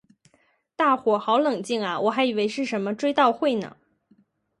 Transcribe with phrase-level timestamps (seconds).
[0.75, 3.77] 大伙好冷静啊我还以为是什么追悼会呢